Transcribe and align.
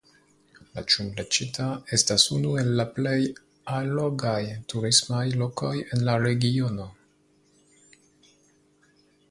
La 0.77 0.83
Cumbrecita 0.91 1.67
estas 1.97 2.25
unu 2.37 2.53
el 2.61 2.71
la 2.79 2.85
plej 2.95 3.19
allogaj 3.75 4.41
turismaj 4.73 5.23
lokoj 5.43 5.73
en 5.85 6.05
la 6.11 6.19
regiono. 6.27 6.91